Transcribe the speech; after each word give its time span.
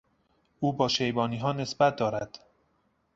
او 0.59 0.73
با 0.73 0.87
شیبانیها 0.87 1.53
نسبت 1.53 1.95
دارد. 1.95 2.39